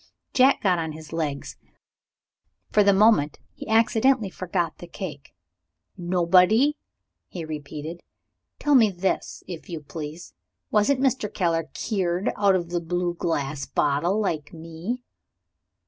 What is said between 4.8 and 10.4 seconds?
cake. "Nobody?" he repeated. "Tell me this, if you please: